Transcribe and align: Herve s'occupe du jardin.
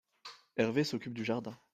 Herve 0.57 0.81
s'occupe 0.81 1.13
du 1.13 1.23
jardin. 1.23 1.55